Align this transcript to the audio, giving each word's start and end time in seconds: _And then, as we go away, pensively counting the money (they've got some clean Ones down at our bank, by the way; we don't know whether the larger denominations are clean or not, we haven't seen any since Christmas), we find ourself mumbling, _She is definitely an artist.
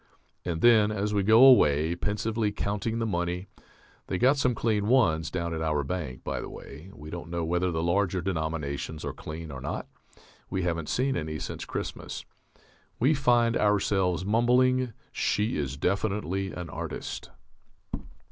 _And 0.51 0.61
then, 0.61 0.89
as 0.91 1.13
we 1.13 1.21
go 1.21 1.43
away, 1.45 1.95
pensively 1.95 2.51
counting 2.51 2.97
the 2.97 3.05
money 3.05 3.45
(they've 4.07 4.19
got 4.19 4.35
some 4.35 4.55
clean 4.55 4.87
Ones 4.87 5.29
down 5.29 5.53
at 5.53 5.61
our 5.61 5.83
bank, 5.83 6.23
by 6.23 6.41
the 6.41 6.49
way; 6.49 6.89
we 6.91 7.11
don't 7.11 7.29
know 7.29 7.45
whether 7.45 7.69
the 7.69 7.83
larger 7.83 8.19
denominations 8.19 9.05
are 9.05 9.13
clean 9.13 9.51
or 9.51 9.61
not, 9.61 9.85
we 10.49 10.63
haven't 10.63 10.89
seen 10.89 11.15
any 11.15 11.37
since 11.37 11.65
Christmas), 11.65 12.25
we 12.99 13.13
find 13.13 13.55
ourself 13.55 14.25
mumbling, 14.25 14.93
_She 15.13 15.51
is 15.53 15.77
definitely 15.77 16.51
an 16.51 16.71
artist. 16.71 17.29